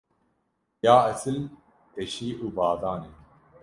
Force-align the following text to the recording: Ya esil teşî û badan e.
Ya 0.85 0.95
esil 1.11 1.37
teşî 1.93 2.29
û 2.45 2.47
badan 2.57 3.01
e. 3.09 3.11